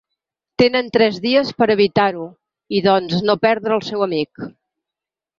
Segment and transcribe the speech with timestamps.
[0.61, 2.25] Tenen tres dies per a evitar-ho
[2.77, 4.43] i, doncs, no perdre el seu amic.